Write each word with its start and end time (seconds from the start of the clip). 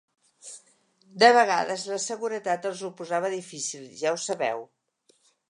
De 1.23 1.29
vegades, 1.39 1.83
la 1.91 1.99
seguretat 2.05 2.65
els 2.71 2.81
ho 2.87 2.91
posava 3.03 3.33
difícil, 3.35 3.85
ja 4.01 4.17
ho 4.17 4.19
sabeu. 4.25 4.67